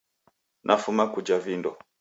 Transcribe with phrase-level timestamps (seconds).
[0.63, 1.77] Nafuma kuja vindo